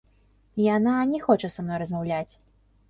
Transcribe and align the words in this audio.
Яна 0.75 0.95
не 1.11 1.21
хоча 1.27 1.53
са 1.57 1.67
мной 1.69 1.77
размаўляць. 1.87 2.31